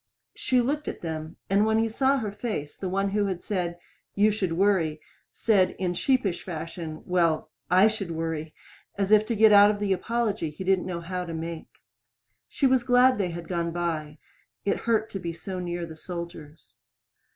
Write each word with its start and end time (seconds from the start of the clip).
She 0.33 0.61
looked 0.61 0.87
at 0.87 1.01
them, 1.01 1.35
and 1.47 1.63
when 1.63 1.77
he 1.77 1.87
saw 1.87 2.17
her 2.17 2.31
face 2.31 2.75
the 2.75 2.89
one 2.89 3.11
who 3.11 3.27
had 3.27 3.39
said, 3.39 3.77
"You 4.15 4.31
should 4.31 4.53
worry," 4.53 4.99
said, 5.31 5.75
in 5.77 5.93
sheepish 5.93 6.43
fashion, 6.43 7.03
"Well, 7.05 7.51
I 7.69 7.87
should 7.87 8.09
worry," 8.09 8.55
as 8.97 9.11
if 9.11 9.27
to 9.27 9.35
get 9.35 9.51
out 9.51 9.69
of 9.69 9.77
the 9.79 9.93
apology 9.93 10.49
he 10.49 10.63
didn't 10.63 10.87
know 10.87 11.01
how 11.01 11.25
to 11.25 11.35
make. 11.35 11.67
She 12.47 12.65
was 12.65 12.81
glad 12.81 13.19
they 13.19 13.29
had 13.29 13.47
gone 13.47 13.69
by. 13.69 14.17
It 14.65 14.77
hurt 14.89 15.11
so 15.11 15.19
to 15.19 15.19
be 15.21 15.37
near 15.61 15.85
the 15.85 15.95
soldiers. 15.95 16.77